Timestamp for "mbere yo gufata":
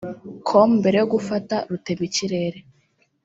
0.79-1.55